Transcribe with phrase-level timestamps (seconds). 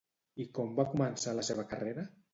[0.45, 2.11] I com va començar la seva carrera?